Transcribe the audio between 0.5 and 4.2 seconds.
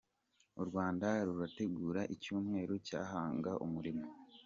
Urwanda Rurategura icyumweru cya Hanga Umurimo